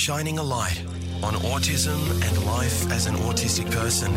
[0.00, 0.82] shining a light
[1.22, 4.10] on autism and life as an autistic person.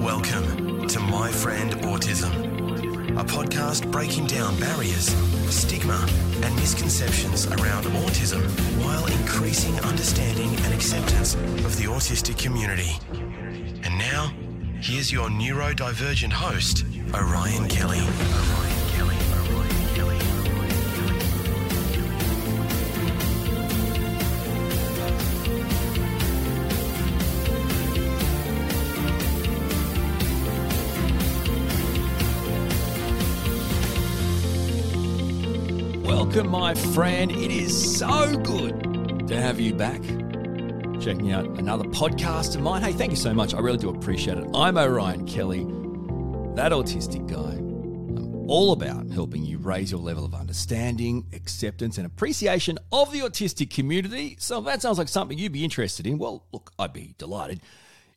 [0.00, 2.30] Welcome to My Friend Autism,
[3.18, 5.06] a podcast breaking down barriers,
[5.52, 6.06] stigma,
[6.44, 8.42] and misconceptions around autism
[8.84, 12.92] while increasing understanding and acceptance of the autistic community.
[13.82, 14.32] And now,
[14.80, 18.61] here's your neurodivergent host, Orion Kelly.
[36.02, 37.30] Welcome, my friend.
[37.30, 40.02] It is so good to have you back.
[41.00, 42.82] Checking out another podcast of mine.
[42.82, 43.54] Hey, thank you so much.
[43.54, 44.44] I really do appreciate it.
[44.52, 45.60] I'm Orion Kelly,
[46.56, 47.52] that autistic guy.
[47.56, 53.20] I'm all about helping you raise your level of understanding, acceptance, and appreciation of the
[53.20, 54.36] autistic community.
[54.40, 57.60] So if that sounds like something you'd be interested in, well, look, I'd be delighted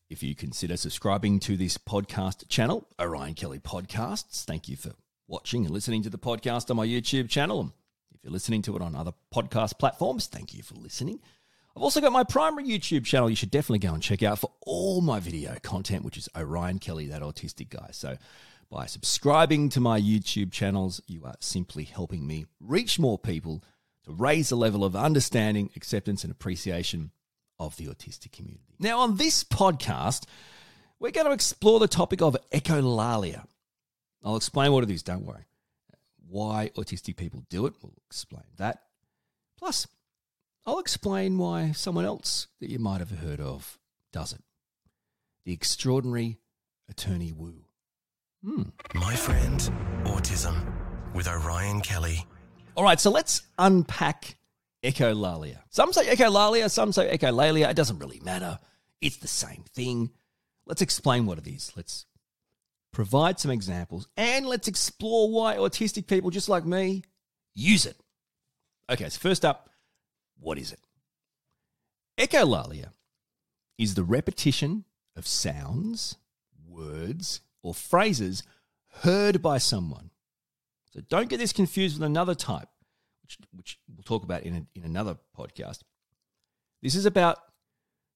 [0.09, 4.43] if you consider subscribing to this podcast channel, Orion Kelly Podcasts.
[4.43, 4.91] Thank you for
[5.27, 7.73] watching and listening to the podcast on my YouTube channel.
[8.13, 11.19] If you're listening to it on other podcast platforms, thank you for listening.
[11.75, 14.51] I've also got my primary YouTube channel you should definitely go and check out for
[14.61, 17.89] all my video content, which is Orion Kelly, that autistic guy.
[17.91, 18.17] So
[18.69, 23.63] by subscribing to my YouTube channels, you are simply helping me reach more people
[24.05, 27.11] to raise the level of understanding, acceptance, and appreciation
[27.59, 28.75] of the autistic community.
[28.79, 30.25] Now, on this podcast,
[30.99, 33.45] we're going to explore the topic of echolalia.
[34.23, 35.45] I'll explain what it is, don't worry.
[36.27, 38.81] Why autistic people do it, we'll explain that.
[39.57, 39.87] Plus,
[40.65, 43.77] I'll explain why someone else that you might have heard of
[44.11, 44.41] does it.
[45.45, 46.39] The extraordinary
[46.89, 47.65] Attorney Woo.
[48.43, 48.63] Hmm.
[48.93, 49.59] My Friend
[50.05, 50.55] Autism
[51.13, 52.25] with Orion Kelly.
[52.75, 54.37] All right, so let's unpack
[54.83, 55.59] echolalia.
[55.69, 57.69] Some say echolalia, some say echolalia.
[57.69, 58.59] It doesn't really matter.
[59.01, 60.11] It's the same thing.
[60.65, 61.71] Let's explain what it is.
[61.75, 62.05] Let's
[62.95, 67.03] provide some examples, and let's explore why autistic people just like me
[67.53, 67.97] use it.
[68.89, 69.69] Okay, so first up,
[70.39, 70.79] what is it?
[72.17, 72.91] Echolalia
[73.77, 74.85] is the repetition
[75.17, 76.15] of sounds,
[76.65, 78.43] words, or phrases
[79.01, 80.09] heard by someone.
[80.93, 82.69] So don't get this confused with another type,
[83.23, 85.79] which, which we'll talk about in, a, in another podcast.
[86.81, 87.39] This is about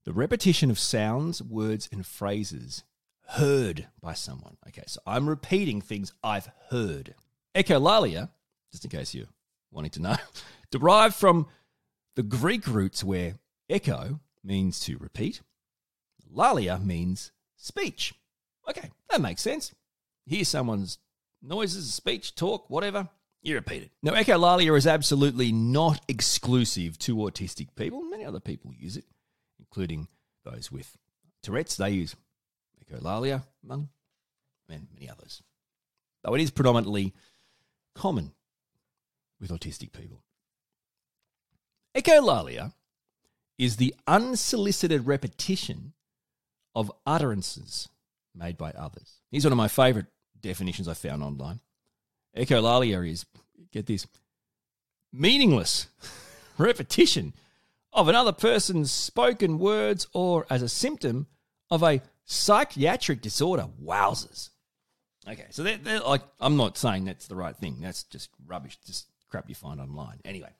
[0.06, 2.85] the repetition of sounds, words, and phrases
[3.29, 4.57] heard by someone.
[4.67, 7.13] Okay, so I'm repeating things I've heard.
[7.56, 8.29] Echolalia,
[8.72, 9.28] just in case you're
[9.72, 10.16] wanting to know,
[10.72, 11.47] derived from
[12.16, 13.35] the Greek roots where
[13.69, 15.41] echo means to repeat,
[16.31, 18.13] lalia means speech.
[18.68, 19.73] Okay, that makes sense.
[20.25, 20.97] Hear someone's
[21.41, 23.09] noises, speech, talk, whatever,
[23.41, 23.91] you repeat it.
[24.01, 28.01] Now, echolalia is absolutely not exclusive to autistic people.
[28.03, 29.06] Many other people use it,
[29.59, 30.07] including
[30.44, 30.97] those with
[31.41, 31.78] Tourette's.
[31.78, 32.16] They use
[32.89, 33.89] echolalia, among
[34.69, 35.41] and many others.
[36.23, 37.13] Though it is predominantly
[37.95, 38.33] common
[39.39, 40.23] with autistic people.
[41.95, 42.73] Echolalia
[43.57, 45.94] is the unsolicited repetition
[46.75, 47.89] of utterances
[48.35, 49.21] made by others.
[49.31, 50.06] Here's one of my favorite
[50.39, 51.59] definitions I found online.
[52.38, 53.25] Echolalia is,
[53.71, 54.07] get this,
[55.11, 55.88] meaningless
[56.57, 57.33] repetition
[57.91, 61.27] of another person's spoken words or as a symptom
[61.71, 63.67] of a psychiatric disorder.
[63.84, 64.50] Wowzers.
[65.28, 67.78] Okay, so they're, they're like, I'm not saying that's the right thing.
[67.81, 70.19] That's just rubbish, just crap you find online.
[70.23, 70.51] Anyway,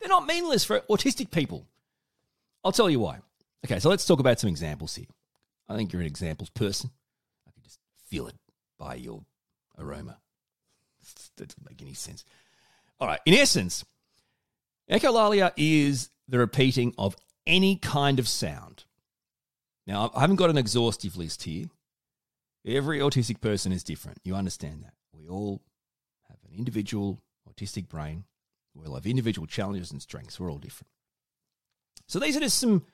[0.00, 1.66] they're not meaningless for autistic people.
[2.64, 3.18] I'll tell you why.
[3.64, 5.06] Okay, so let's talk about some examples here.
[5.68, 6.90] I think you're an examples person.
[7.46, 7.78] I can just
[8.08, 8.34] feel it
[8.78, 9.22] by your
[9.78, 10.18] aroma.
[11.36, 12.24] That doesn't make any sense.
[13.00, 13.84] All right, in essence,
[14.88, 18.84] echolalia is the repeating of any kind of sound.
[19.86, 21.66] Now, I haven't got an exhaustive list here.
[22.64, 24.18] Every autistic person is different.
[24.24, 24.94] You understand that.
[25.12, 25.60] We all
[26.28, 28.24] have an individual autistic brain.
[28.74, 30.38] We all have individual challenges and strengths.
[30.38, 30.88] We're all different.
[32.06, 32.84] So these are just some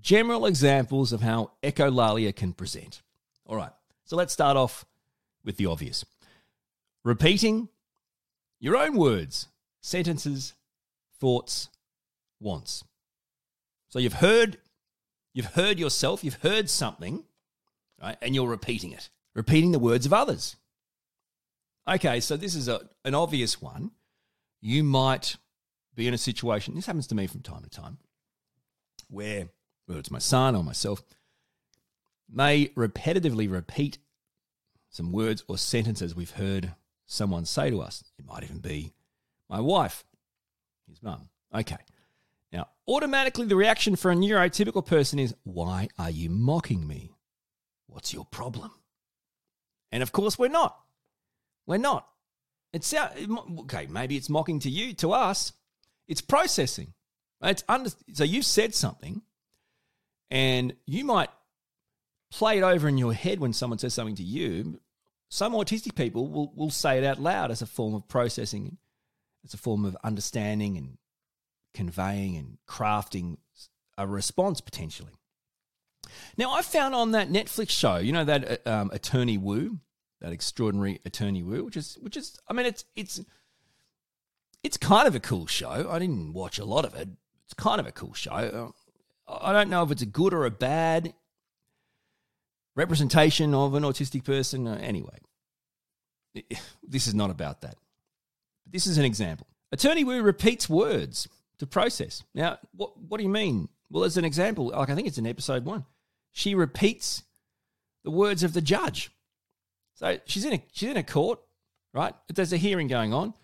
[0.00, 3.02] general examples of how echolalia can present.
[3.46, 3.72] All right,
[4.04, 4.84] so let's start off
[5.44, 6.04] with the obvious.
[7.04, 7.68] Repeating
[8.60, 9.48] your own words,
[9.82, 10.54] sentences,
[11.18, 11.68] thoughts,
[12.40, 12.84] wants.
[13.88, 14.58] So you've heard
[15.32, 17.24] you've heard yourself, you've heard something,
[18.00, 18.16] right?
[18.22, 19.10] And you're repeating it.
[19.34, 20.56] Repeating the words of others.
[21.88, 23.92] Okay, so this is a, an obvious one.
[24.60, 25.36] You might
[25.94, 27.98] be in a situation, this happens to me from time to time,
[29.08, 29.48] where,
[29.86, 31.02] whether it's my son or myself,
[32.32, 33.98] may repetitively repeat
[34.88, 36.74] some words or sentences we've heard
[37.06, 38.04] someone say to us.
[38.18, 38.92] It might even be
[39.48, 40.04] my wife,
[40.88, 41.28] his mum.
[41.54, 41.78] Okay.
[42.90, 47.12] Automatically the reaction for a neurotypical person is, Why are you mocking me?
[47.86, 48.72] What's your problem?
[49.92, 50.76] And of course, we're not.
[51.68, 52.08] We're not.
[52.72, 53.86] It's okay.
[53.86, 55.52] Maybe it's mocking to you, to us.
[56.08, 56.92] It's processing.
[57.40, 59.22] It's under, so you've said something,
[60.28, 61.30] and you might
[62.32, 64.80] play it over in your head when someone says something to you.
[65.28, 68.78] Some autistic people will, will say it out loud as a form of processing,
[69.44, 70.98] as a form of understanding and
[71.74, 73.38] conveying and crafting
[73.96, 75.12] a response potentially.
[76.36, 79.78] Now, I found on that Netflix show, you know that uh, um, Attorney Woo,
[80.20, 83.20] that extraordinary Attorney Woo, which is which is, I mean, it's it's
[84.62, 85.88] it's kind of a cool show.
[85.90, 87.08] I didn't watch a lot of it.
[87.44, 88.30] It's kind of a cool show.
[88.30, 88.70] Uh,
[89.28, 91.14] I don't know if it's a good or a bad
[92.74, 94.66] representation of an autistic person.
[94.66, 95.18] Uh, anyway,
[96.82, 97.76] this is not about that.
[98.66, 99.46] This is an example.
[99.72, 101.28] Attorney Woo repeats words
[101.60, 102.24] to process.
[102.34, 103.68] Now, what what do you mean?
[103.90, 105.84] Well, as an example, like I think it's in episode one,
[106.32, 107.22] she repeats
[108.02, 109.10] the words of the judge.
[109.94, 111.38] So she's in a she's in a court,
[111.94, 112.14] right?
[112.28, 113.34] There's a hearing going on.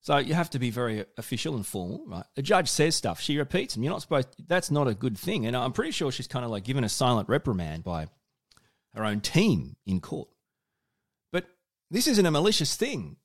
[0.00, 2.26] So you have to be very official and formal, right?
[2.34, 3.82] The judge says stuff, she repeats them.
[3.82, 4.28] You're not supposed.
[4.46, 5.46] That's not a good thing.
[5.46, 8.08] And I'm pretty sure she's kind of like given a silent reprimand by
[8.92, 10.28] her own team in court.
[11.32, 11.46] But
[11.90, 13.16] this isn't a malicious thing.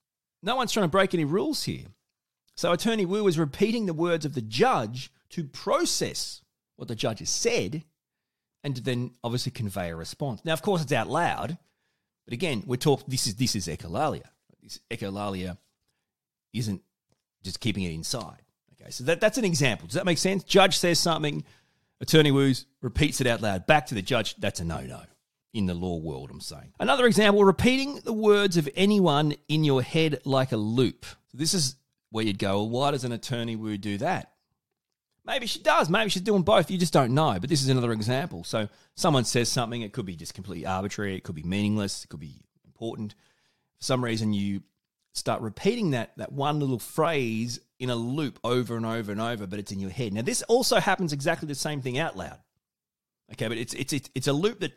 [0.41, 1.87] No one's trying to break any rules here.
[2.59, 6.41] So Attorney Woo is repeating the words of the judge to process
[6.75, 7.85] what the judge has said
[8.65, 10.43] and to then obviously convey a response.
[10.43, 11.57] Now, of course, it's out loud,
[12.25, 13.05] but again, we're talking.
[13.07, 14.25] This is this is echolalia.
[14.61, 15.57] This echolalia
[16.51, 16.81] isn't
[17.43, 18.41] just keeping it inside.
[18.73, 19.87] Okay, so that, that's an example.
[19.87, 20.43] Does that make sense?
[20.43, 21.45] Judge says something,
[22.01, 24.35] Attorney Woos repeats it out loud back to the judge.
[24.35, 25.03] That's a no no
[25.53, 26.73] in the law world, I'm saying.
[26.77, 31.05] Another example repeating the words of anyone in your head like a loop.
[31.31, 31.77] So this is
[32.11, 34.31] where you'd go, well, why does an attorney woo do that?
[35.25, 35.89] Maybe she does.
[35.89, 36.71] Maybe she's doing both.
[36.71, 37.37] You just don't know.
[37.39, 38.43] But this is another example.
[38.43, 42.07] So someone says something, it could be just completely arbitrary, it could be meaningless, it
[42.07, 43.13] could be important.
[43.77, 44.63] For some reason, you
[45.13, 49.47] start repeating that that one little phrase in a loop over and over and over,
[49.47, 50.13] but it's in your head.
[50.13, 52.39] Now, this also happens exactly the same thing out loud.
[53.33, 54.73] Okay, but it's it's it's, it's a loop that,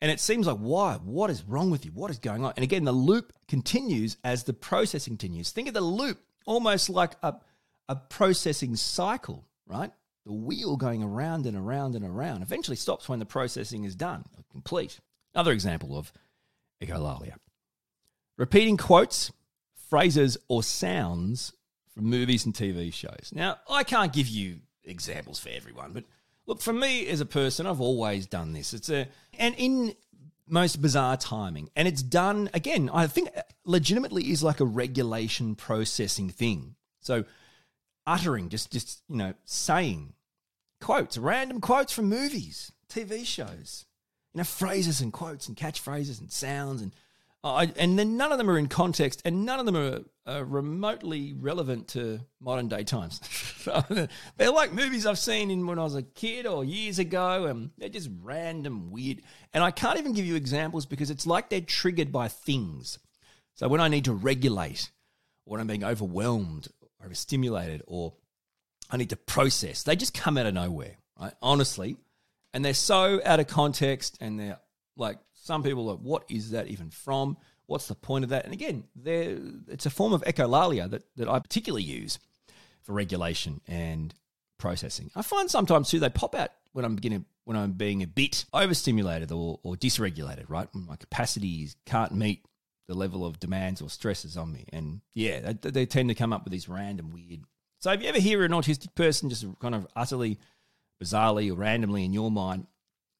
[0.00, 0.96] and it seems like why?
[1.02, 1.92] What is wrong with you?
[1.92, 2.52] What is going on?
[2.56, 5.50] And again, the loop continues as the processing continues.
[5.50, 7.34] Think of the loop almost like a,
[7.88, 9.90] a processing cycle, right?
[10.24, 14.24] The wheel going around and around and around eventually stops when the processing is done,
[14.50, 15.00] complete.
[15.34, 16.12] Another example of
[16.82, 17.34] echolalia.
[18.38, 19.32] Repeating quotes,
[19.88, 21.52] phrases, or sounds
[21.94, 23.30] from movies and TV shows.
[23.34, 26.04] Now, I can't give you examples for everyone, but
[26.46, 28.72] look, for me as a person, I've always done this.
[28.72, 29.08] It's a
[29.38, 29.94] and in
[30.46, 31.70] most bizarre timing.
[31.76, 33.30] And it's done, again, I think
[33.64, 36.74] legitimately is like a regulation processing thing.
[37.00, 37.24] So
[38.06, 40.14] uttering, just, just you know, saying
[40.80, 43.86] quotes, random quotes from movies, TV shows,
[44.34, 46.92] you know, phrases and quotes and catchphrases and sounds and
[47.44, 51.34] And then none of them are in context, and none of them are, are remotely
[51.34, 53.20] relevant to modern day times.
[54.36, 57.70] they're like movies I've seen in when I was a kid or years ago, and
[57.78, 59.22] they're just random, weird.
[59.52, 63.00] And I can't even give you examples because it's like they're triggered by things.
[63.54, 64.90] So when I need to regulate,
[65.44, 68.14] when I'm being overwhelmed, or overstimulated, or
[68.88, 71.34] I need to process, they just come out of nowhere, right?
[71.42, 71.96] Honestly,
[72.54, 74.60] and they're so out of context, and they're
[74.96, 77.36] like some people are, what is that even from?
[77.66, 78.44] What's the point of that?
[78.44, 82.18] And again, it's a form of echolalia that, that I particularly use
[82.82, 84.14] for regulation and
[84.58, 85.10] processing.
[85.16, 88.44] I find sometimes too they pop out when I'm beginning when I'm being a bit
[88.54, 90.68] overstimulated or, or dysregulated, right?
[90.72, 92.44] When my capacities can't meet
[92.86, 94.66] the level of demands or stresses on me.
[94.72, 97.40] And yeah, they, they tend to come up with these random weird.
[97.80, 100.38] So if you ever hear an autistic person just kind of utterly,
[101.02, 102.68] bizarrely or randomly in your mind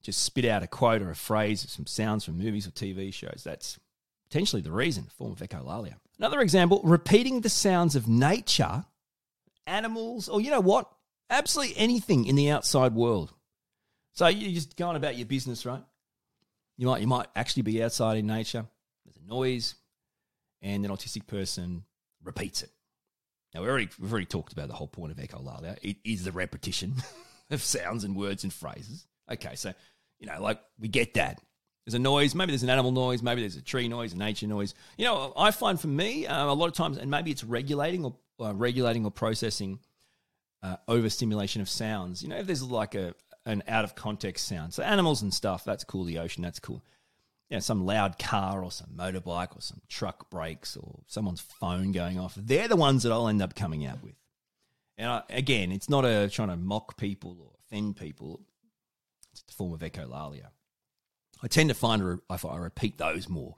[0.03, 3.43] just spit out a quote or a phrase, some sounds from movies or TV shows.
[3.45, 3.79] That's
[4.29, 5.95] potentially the reason, form of echolalia.
[6.19, 8.85] Another example, repeating the sounds of nature,
[9.67, 10.91] animals, or you know what?
[11.31, 13.33] Absolutely anything in the outside world.
[14.13, 15.83] So you're just going about your business, right?
[16.77, 18.67] You might you might actually be outside in nature.
[19.05, 19.75] There's a noise,
[20.61, 21.85] and an autistic person
[22.23, 22.71] repeats it.
[23.55, 25.79] Now we already we've already talked about the whole point of echolalia.
[25.83, 26.95] It is the repetition
[27.51, 29.07] of sounds and words and phrases.
[29.31, 29.73] Okay, so
[30.23, 31.43] you know, like we get that.
[31.85, 34.47] There's a noise, maybe there's an animal noise, maybe there's a tree noise, a nature
[34.47, 34.73] noise.
[34.97, 38.05] You know, I find for me, uh, a lot of times, and maybe it's regulating
[38.05, 39.81] or uh, regulating or processing
[40.63, 42.23] uh, overstimulation of sounds.
[42.23, 43.15] You know, if there's like a
[43.45, 46.05] an out of context sound, so animals and stuff, that's cool.
[46.05, 46.85] The ocean, that's cool.
[47.51, 51.91] You know, some loud car or some motorbike or some truck brakes or someone's phone
[51.91, 52.37] going off.
[52.37, 54.15] They're the ones that I'll end up coming out with.
[54.97, 58.41] And I, again, it's not a trying to mock people or offend people.
[59.33, 60.49] It's a form of echolalia.
[61.43, 63.57] I tend to find I, repeat those more.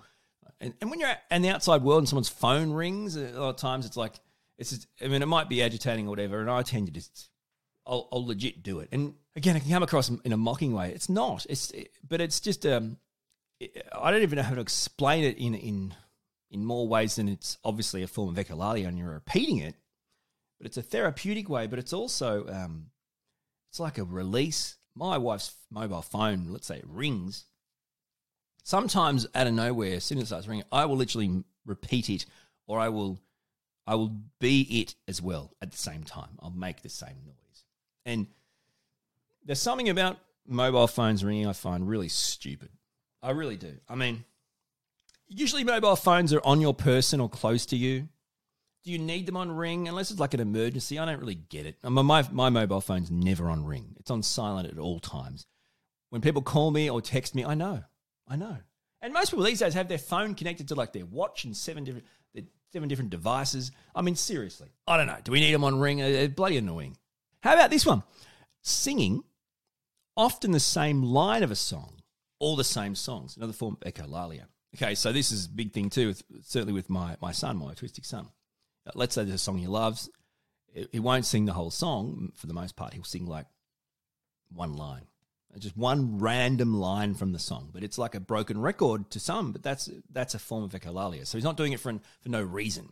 [0.60, 3.56] And, and when you're in the outside world and someone's phone rings, a lot of
[3.56, 4.14] times it's like
[4.56, 4.70] it's.
[4.70, 7.28] Just, I mean, it might be agitating or whatever, and I tend to just
[7.86, 8.88] I'll, I'll legit do it.
[8.92, 10.92] And again, it can come across in a mocking way.
[10.92, 11.46] It's not.
[11.48, 11.72] It's
[12.08, 12.98] but it's just um,
[13.92, 15.94] I don't even know how to explain it in in
[16.50, 19.74] in more ways than it's obviously a form of echolalia and you're repeating it.
[20.58, 21.66] But it's a therapeutic way.
[21.66, 22.86] But it's also um,
[23.70, 24.76] it's like a release.
[24.94, 27.46] My wife's mobile phone, let's say it rings.
[28.62, 32.26] Sometimes out of nowhere, as soon as it starts ringing, I will literally repeat it,
[32.66, 33.20] or I will
[33.86, 36.38] I will be it as well at the same time.
[36.40, 37.64] I'll make the same noise.
[38.06, 38.26] And
[39.44, 42.70] there's something about mobile phones ringing I find really stupid.
[43.22, 43.74] I really do.
[43.88, 44.24] I mean,
[45.28, 48.08] usually mobile phones are on your person or close to you.
[48.84, 49.88] Do you need them on ring?
[49.88, 51.76] Unless it's like an emergency, I don't really get it.
[51.82, 55.46] My, my mobile phone's never on ring, it's on silent at all times.
[56.10, 57.82] When people call me or text me, I know.
[58.28, 58.56] I know.
[59.02, 61.84] And most people these days have their phone connected to like their watch and seven
[61.84, 62.06] different
[62.72, 63.70] seven different devices.
[63.94, 65.18] I mean, seriously, I don't know.
[65.22, 66.00] Do we need them on ring?
[66.00, 66.96] It's bloody annoying.
[67.40, 68.02] How about this one?
[68.62, 69.22] Singing
[70.16, 72.00] often the same line of a song,
[72.40, 74.46] all the same songs, another form of echolalia.
[74.74, 78.04] Okay, so this is a big thing too, certainly with my, my son, my autistic
[78.04, 78.28] son.
[78.94, 80.10] Let's say there's a song he loves.
[80.92, 82.92] He won't sing the whole song for the most part.
[82.92, 83.46] He'll sing like
[84.52, 85.06] one line,
[85.58, 87.70] just one random line from the song.
[87.72, 91.26] But it's like a broken record to some, but that's that's a form of echolalia.
[91.26, 92.90] So he's not doing it for, for no reason.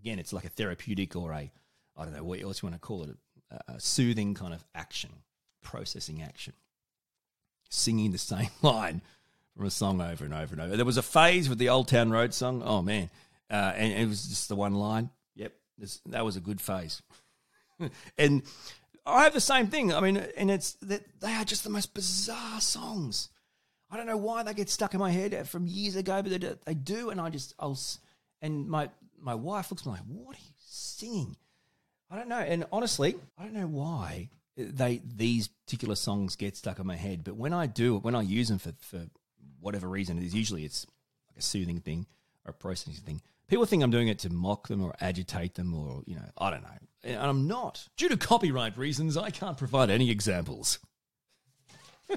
[0.00, 1.52] Again, it's like a therapeutic or a,
[1.96, 3.16] I don't know what else you want to call it,
[3.68, 5.10] a soothing kind of action,
[5.62, 6.54] processing action,
[7.68, 9.02] singing the same line
[9.56, 10.76] from a song over and over and over.
[10.76, 12.62] There was a phase with the Old Town Road song.
[12.64, 13.10] Oh man,
[13.52, 15.10] uh, and it was just the one line.
[15.36, 17.02] Yep, this, that was a good phase.
[18.18, 18.42] and
[19.04, 19.92] I have the same thing.
[19.92, 23.28] I mean, and it's that they are just the most bizarre songs.
[23.90, 26.54] I don't know why they get stuck in my head from years ago, but they,
[26.64, 27.10] they do.
[27.10, 27.78] And I just, I'll,
[28.40, 28.88] and my
[29.20, 31.36] my wife looks at me like, "What are you singing?"
[32.10, 32.38] I don't know.
[32.38, 37.24] And honestly, I don't know why they these particular songs get stuck in my head.
[37.24, 39.06] But when I do, when I use them for, for
[39.60, 40.86] whatever reason, it is usually it's
[41.28, 42.06] like a soothing thing
[42.44, 43.20] or a processing thing.
[43.48, 46.50] People think I'm doing it to mock them or agitate them or, you know, I
[46.50, 46.68] don't know.
[47.04, 47.88] And I'm not.
[47.96, 50.78] Due to copyright reasons, I can't provide any examples.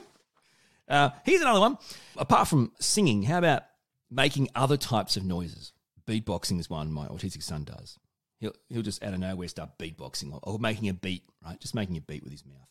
[0.88, 1.77] uh, here's another one.
[2.15, 3.63] Apart from singing, how about
[4.10, 5.74] making other types of noises?
[6.08, 7.98] Beatboxing is one my autistic son does.
[8.39, 11.60] He'll, he'll just out of nowhere start beatboxing or, or making a beat, right?
[11.60, 12.70] Just making a beat with his mouth.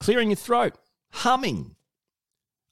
[0.00, 0.74] Clearing your throat,
[1.10, 1.76] humming.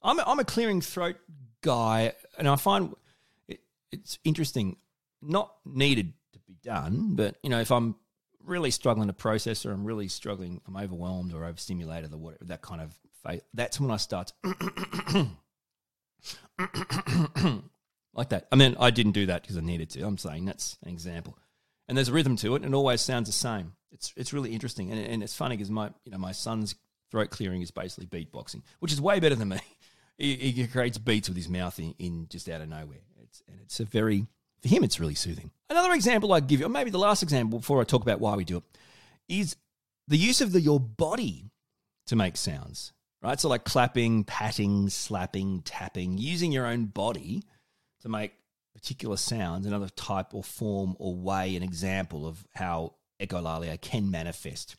[0.01, 1.17] I'm a, I'm a clearing throat
[1.61, 2.93] guy, and I find
[3.91, 4.77] it's interesting,
[5.21, 7.95] not needed to be done, but you know, if I'm
[8.43, 12.61] really struggling to process or I'm really struggling, I'm overwhelmed or overstimulated or whatever, that
[12.61, 14.33] kind of phase, that's when I start
[18.13, 18.47] like that.
[18.51, 20.03] I mean, I didn't do that because I needed to.
[20.03, 21.37] I'm saying that's an example
[21.87, 23.73] and there's a rhythm to it, and it always sounds the same.
[23.91, 26.75] It's it's really interesting, and, and it's funny because my you know my son's
[27.09, 29.59] throat clearing is basically beatboxing, which is way better than me.
[30.19, 33.01] He, he creates beats with his mouth in, in, just out of nowhere,
[33.47, 34.27] and it's a very
[34.61, 35.51] for him it's really soothing.
[35.69, 38.35] Another example I give you, or maybe the last example before I talk about why
[38.35, 38.63] we do it,
[39.27, 39.55] is
[40.07, 41.45] the use of the, your body
[42.07, 42.93] to make sounds.
[43.21, 47.41] Right, so like clapping, patting, slapping, tapping, using your own body
[48.01, 48.33] to make
[48.75, 54.75] particular sounds, another type or form or way, an example of how echolalia can manifest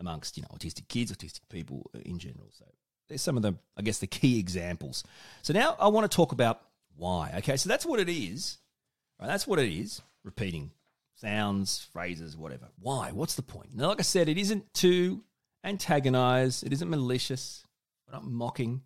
[0.00, 2.48] amongst you know autistic kids, autistic people in general.
[2.50, 2.64] So
[3.08, 5.04] there's some of the, I guess, the key examples.
[5.42, 6.62] So now I want to talk about
[6.98, 7.32] why.
[7.38, 8.58] Okay, so that's what it is.
[9.20, 10.02] Right, that's what it is.
[10.24, 10.72] Repeating
[11.14, 12.68] sounds, phrases, whatever.
[12.78, 13.10] Why?
[13.12, 13.70] What's the point?
[13.74, 15.22] Now, like I said, it isn't to
[15.64, 16.62] antagonize.
[16.62, 17.64] It isn't malicious.
[18.06, 18.82] We're not mocking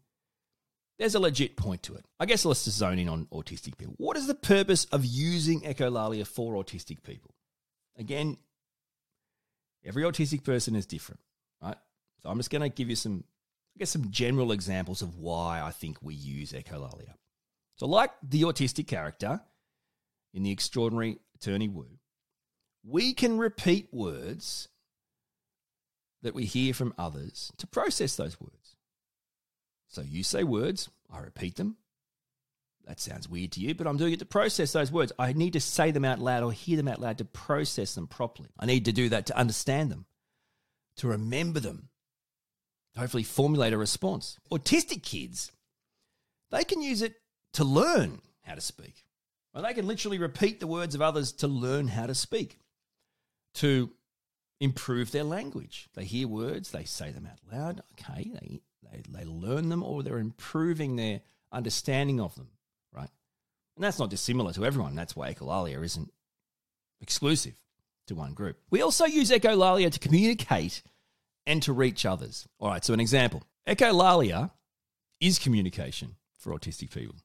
[1.02, 2.04] there's a legit point to it.
[2.20, 3.94] I guess let's just zone in on autistic people.
[3.98, 7.34] What is the purpose of using echolalia for autistic people?
[7.98, 8.36] Again,
[9.84, 11.20] every autistic person is different,
[11.60, 11.76] right?
[12.22, 13.24] So I'm just going to give you some,
[13.74, 17.14] I guess, some general examples of why I think we use echolalia.
[17.82, 19.40] So, like the autistic character
[20.32, 21.98] in the extraordinary Attorney Woo,
[22.84, 24.68] we can repeat words
[26.22, 28.76] that we hear from others to process those words.
[29.88, 31.76] So you say words, I repeat them.
[32.86, 35.10] That sounds weird to you, but I'm doing it to process those words.
[35.18, 38.06] I need to say them out loud or hear them out loud to process them
[38.06, 38.50] properly.
[38.60, 40.06] I need to do that to understand them,
[40.98, 41.88] to remember them,
[42.96, 44.38] hopefully formulate a response.
[44.52, 45.50] Autistic kids,
[46.52, 47.16] they can use it
[47.54, 49.04] to learn how to speak.
[49.52, 52.58] Well, they can literally repeat the words of others to learn how to speak,
[53.54, 53.90] to
[54.60, 55.88] improve their language.
[55.94, 57.82] They hear words, they say them out loud.
[57.92, 61.20] Okay, they, they, they learn them or they're improving their
[61.52, 62.48] understanding of them,
[62.92, 63.10] right?
[63.76, 64.94] And that's not dissimilar to everyone.
[64.94, 66.10] That's why echolalia isn't
[67.00, 67.54] exclusive
[68.06, 68.58] to one group.
[68.70, 70.82] We also use echolalia to communicate
[71.46, 72.48] and to reach others.
[72.58, 74.50] All right, so an example echolalia
[75.20, 77.16] is communication for autistic people,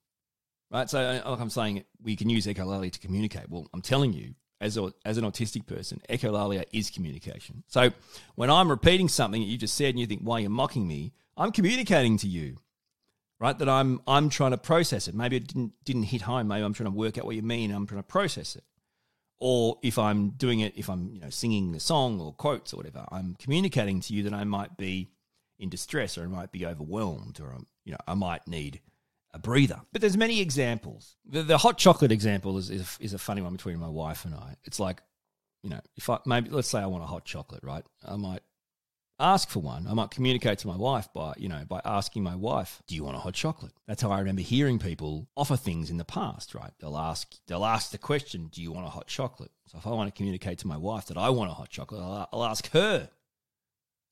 [0.71, 0.89] right?
[0.89, 3.49] So, uh, like I'm saying, we can use echolalia to communicate.
[3.49, 7.63] Well, I'm telling you, as, a, as an autistic person, echolalia is communication.
[7.67, 7.91] So,
[8.35, 11.13] when I'm repeating something that you just said and you think, why you're mocking me,
[11.35, 12.57] I'm communicating to you
[13.39, 13.57] right?
[13.57, 15.15] That I'm I'm trying to process it.
[15.15, 16.47] Maybe it didn't didn't hit home.
[16.47, 17.71] Maybe I'm trying to work out what you mean.
[17.71, 18.63] I'm trying to process it.
[19.39, 22.77] Or if I'm doing it, if I'm you know singing a song or quotes or
[22.77, 25.09] whatever, I'm communicating to you that I might be
[25.59, 28.81] in distress or I might be overwhelmed or I'm, you know I might need
[29.37, 29.79] a breather.
[29.93, 31.15] But there's many examples.
[31.25, 34.33] The, the hot chocolate example is, is is a funny one between my wife and
[34.33, 34.55] I.
[34.65, 35.01] It's like
[35.63, 37.85] you know if I maybe let's say I want a hot chocolate, right?
[38.05, 38.41] I might
[39.19, 39.87] ask for one.
[39.87, 43.03] I might communicate to my wife by, you know, by asking my wife, "Do you
[43.03, 46.53] want a hot chocolate?" That's how I remember hearing people offer things in the past,
[46.53, 46.71] right?
[46.79, 49.91] They'll ask they'll ask the question, "Do you want a hot chocolate?" So if I
[49.91, 52.69] want to communicate to my wife that I want a hot chocolate, I'll, I'll ask
[52.71, 53.09] her,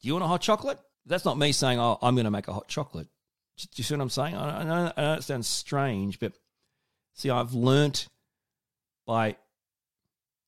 [0.01, 2.47] "Do you want a hot chocolate?" That's not me saying, "Oh, I'm going to make
[2.47, 3.07] a hot chocolate."
[3.57, 4.35] Do you see what I'm saying?
[4.35, 6.33] I know, I know it sounds strange, but
[7.13, 8.09] see, I've learnt
[9.05, 9.37] by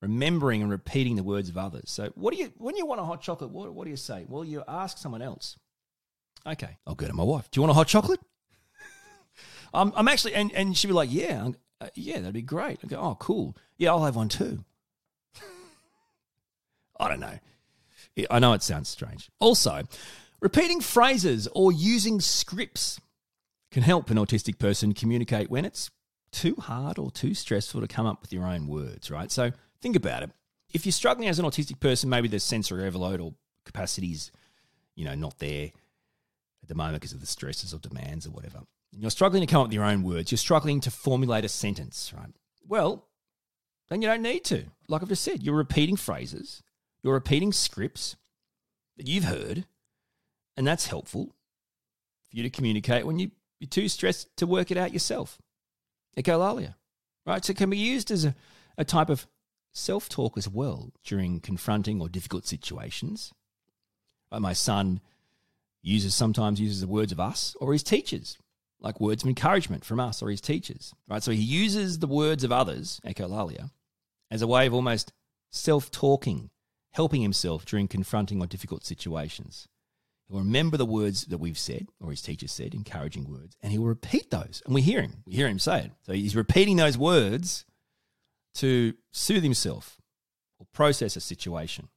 [0.02, 1.90] remembering and repeating the words of others.
[1.90, 3.52] So, what do you when you want a hot chocolate?
[3.52, 4.26] What, what do you say?
[4.28, 5.58] Well, you ask someone else.
[6.46, 7.50] Okay, I'll go to my wife.
[7.52, 8.20] Do you want a hot chocolate?
[9.74, 11.50] I'm, I'm actually, and, and she'd be like, yeah,
[11.82, 12.80] uh, yeah, that'd be great.
[12.84, 13.58] I go, oh, cool.
[13.78, 14.64] Yeah, I'll have one too.
[17.00, 17.38] I don't know.
[18.32, 19.30] I know it sounds strange.
[19.40, 19.84] Also,
[20.42, 23.00] repeating phrases or using scripts
[23.72, 25.92] can help an autistic person communicate when it's
[26.32, 29.32] too hard or too stressful to come up with your own words, right?
[29.32, 29.52] So,
[29.82, 30.32] Think about it.
[30.74, 33.34] If you're struggling as an autistic person, maybe there's sensory overload or
[33.66, 34.32] capacities,
[34.96, 35.68] you know, not there
[36.64, 38.60] at the moment because of the stresses or demands or whatever.
[38.92, 40.32] And you're struggling to come up with your own words.
[40.32, 42.30] You're struggling to formulate a sentence, right?
[42.68, 43.06] Well,
[43.90, 44.66] then you don't need to.
[44.88, 46.64] Like I've just said, you're repeating phrases,
[47.02, 48.16] you're repeating scripts
[48.98, 49.66] that you've heard,
[50.58, 51.36] and that's helpful
[52.30, 55.38] for you to communicate when you, you're too stressed to work it out yourself.
[56.18, 56.76] Echolalia,
[57.26, 57.46] right?
[57.46, 58.36] So it can be used as a,
[58.78, 59.28] a type of
[59.72, 63.32] self talk as well during confronting or difficult situations.
[64.32, 65.00] Uh, my son
[65.84, 68.38] uses sometimes uses the words of us or his teachers,
[68.80, 70.94] like words of encouragement from us or his teachers.
[71.08, 73.70] Right, so he uses the words of others, echolalia,
[74.32, 75.14] as a way of almost
[75.52, 76.50] self talking,
[76.92, 79.68] helping himself during confronting or difficult situations.
[80.30, 83.78] He'll remember the words that we've said, or his teacher said, encouraging words, and he
[83.78, 84.62] will repeat those.
[84.66, 85.24] And we hear him.
[85.26, 85.92] We hear him say it.
[86.04, 87.66] So he's repeating those words
[88.56, 89.98] to soothe himself
[90.60, 91.88] or process a situation.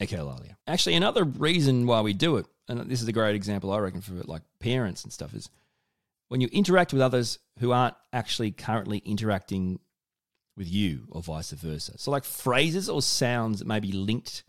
[0.00, 0.56] Echolalia.
[0.66, 4.00] Actually, another reason why we do it, and this is a great example, I reckon,
[4.00, 5.48] for like parents and stuff, is
[6.28, 9.78] when you interact with others who aren't actually currently interacting
[10.56, 11.98] with you or vice versa.
[11.98, 14.44] So, like phrases or sounds that may be linked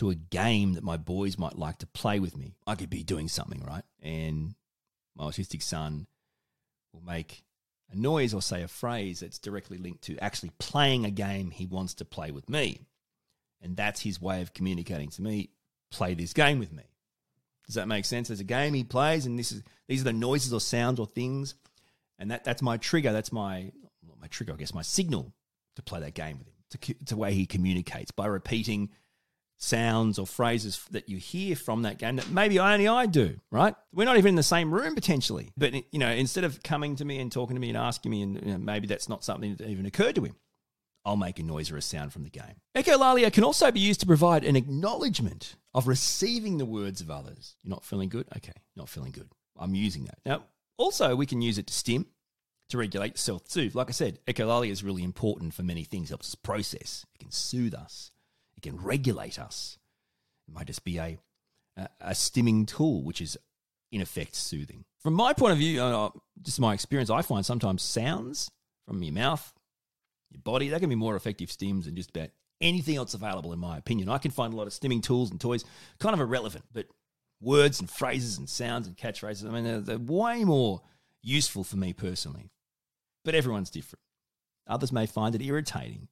[0.00, 2.54] to a game that my boys might like to play with me.
[2.66, 3.84] I could be doing something, right?
[4.02, 4.54] And
[5.14, 6.06] my autistic son
[6.94, 7.44] will make
[7.92, 11.66] a noise or say a phrase that's directly linked to actually playing a game he
[11.66, 12.86] wants to play with me.
[13.60, 15.50] And that's his way of communicating to me,
[15.90, 16.84] play this game with me.
[17.66, 18.28] Does that make sense?
[18.28, 21.06] There's a game he plays, and this is these are the noises or sounds or
[21.06, 21.56] things,
[22.18, 23.12] and that, that's my trigger.
[23.12, 23.70] That's my
[24.18, 25.34] my trigger, I guess, my signal
[25.76, 26.54] to play that game with him.
[26.70, 28.88] To, to way he communicates by repeating
[29.60, 33.74] sounds or phrases that you hear from that game that maybe only I do, right?
[33.92, 35.52] We're not even in the same room potentially.
[35.56, 38.22] But, you know, instead of coming to me and talking to me and asking me,
[38.22, 40.34] and you know, maybe that's not something that even occurred to him,
[41.04, 42.60] I'll make a noise or a sound from the game.
[42.74, 47.56] Echolalia can also be used to provide an acknowledgement of receiving the words of others.
[47.62, 48.26] You're not feeling good?
[48.36, 49.28] Okay, not feeling good.
[49.58, 50.18] I'm using that.
[50.24, 50.44] Now,
[50.78, 52.06] also, we can use it to stim,
[52.70, 53.74] to regulate, self soothe.
[53.74, 57.18] Like I said, echolalia is really important for many things, it helps us process, it
[57.18, 58.10] can soothe us
[58.60, 59.78] it can regulate us.
[60.46, 61.18] It might just be a,
[61.76, 63.38] a, a stimming tool, which is
[63.90, 64.84] in effect soothing.
[65.02, 66.10] From my point of view, uh,
[66.42, 68.50] just my experience, I find sometimes sounds
[68.86, 69.52] from your mouth,
[70.30, 72.28] your body, they can be more effective stims than just about
[72.60, 74.10] anything else available, in my opinion.
[74.10, 75.64] I can find a lot of stimming tools and toys
[75.98, 76.86] kind of irrelevant, but
[77.40, 80.82] words and phrases and sounds and catchphrases, I mean, they're, they're way more
[81.22, 82.50] useful for me personally.
[83.24, 84.02] But everyone's different.
[84.66, 86.08] Others may find it irritating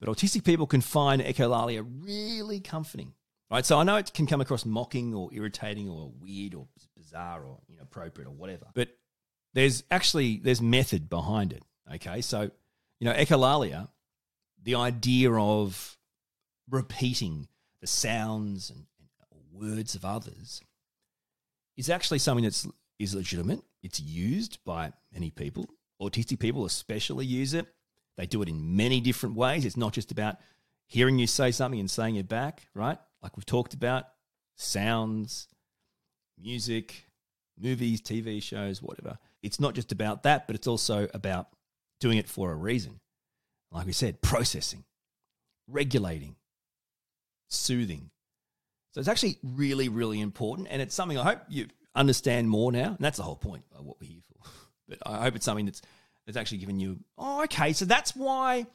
[0.00, 3.14] but autistic people can find echolalia really comforting.
[3.50, 3.64] Right?
[3.64, 7.58] So I know it can come across mocking or irritating or weird or bizarre or
[7.68, 8.66] inappropriate or whatever.
[8.74, 8.88] But
[9.54, 11.62] there's actually there's method behind it.
[11.94, 12.20] Okay?
[12.20, 12.50] So,
[12.98, 13.88] you know, echolalia,
[14.62, 15.96] the idea of
[16.68, 17.46] repeating
[17.80, 18.86] the sounds and
[19.52, 20.60] words of others
[21.76, 22.66] is actually something that's
[22.98, 23.60] is legitimate.
[23.82, 25.66] It's used by many people.
[26.00, 27.66] Autistic people especially use it.
[28.16, 29.64] They do it in many different ways.
[29.64, 30.36] It's not just about
[30.86, 32.98] hearing you say something and saying it back, right?
[33.22, 34.04] Like we've talked about,
[34.54, 35.48] sounds,
[36.38, 37.04] music,
[37.58, 39.18] movies, TV shows, whatever.
[39.42, 41.48] It's not just about that, but it's also about
[42.00, 43.00] doing it for a reason.
[43.70, 44.84] Like we said, processing,
[45.68, 46.36] regulating,
[47.48, 48.10] soothing.
[48.92, 50.68] So it's actually really, really important.
[50.70, 52.88] And it's something I hope you understand more now.
[52.88, 54.50] And that's the whole point of what we're here for.
[54.88, 55.82] But I hope it's something that's
[56.26, 58.66] that's actually given you, oh, okay, so that's why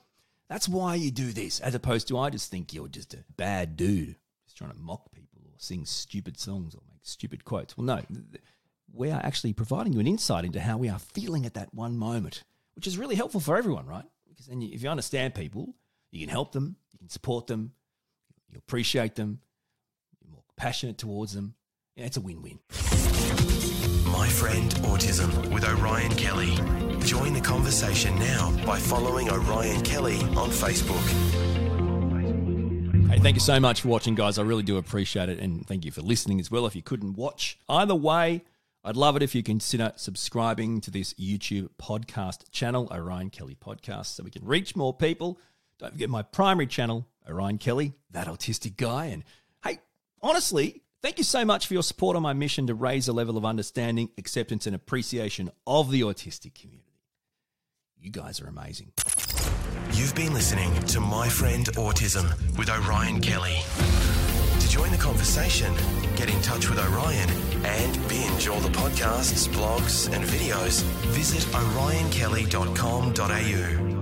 [0.49, 3.77] that's why you do this, as opposed to I just think you're just a bad
[3.77, 7.77] dude, just trying to mock people or sing stupid songs or make stupid quotes.
[7.77, 8.01] Well, no,
[8.93, 11.97] we are actually providing you an insight into how we are feeling at that one
[11.97, 12.43] moment,
[12.75, 14.03] which is really helpful for everyone, right?
[14.27, 15.73] Because then you, if you understand people,
[16.11, 17.71] you can help them, you can support them,
[18.49, 19.39] you appreciate them,
[20.21, 21.55] you're more passionate towards them.
[21.95, 22.59] Yeah, it's a win-win.
[24.11, 26.55] My Friend Autism with Orion Kelly.
[27.05, 31.01] Join the conversation now by following Orion Kelly on Facebook.
[33.09, 34.37] Hey, thank you so much for watching, guys.
[34.37, 35.39] I really do appreciate it.
[35.39, 36.65] And thank you for listening as well.
[36.65, 38.43] If you couldn't watch, either way,
[38.83, 44.07] I'd love it if you consider subscribing to this YouTube podcast channel, Orion Kelly Podcast,
[44.07, 45.39] so we can reach more people.
[45.79, 49.05] Don't forget my primary channel, Orion Kelly, that autistic guy.
[49.05, 49.23] And
[49.63, 49.79] hey,
[50.21, 53.37] honestly, thank you so much for your support on my mission to raise the level
[53.37, 56.85] of understanding, acceptance, and appreciation of the autistic community.
[57.99, 58.91] You guys are amazing.
[59.93, 63.57] You've been listening to My Friend Autism with Orion Kelly.
[64.59, 65.73] To join the conversation,
[66.15, 67.29] get in touch with Orion
[67.63, 74.00] and binge all the podcasts, blogs, and videos, visit orionkelly.com.au.